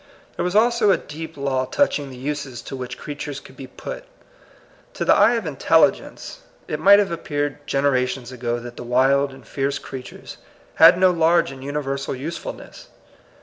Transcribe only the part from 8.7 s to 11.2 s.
the wild and fierce crea tures had no